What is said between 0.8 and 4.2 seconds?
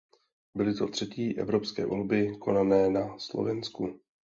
třetí evropské volby konané na Slovensku.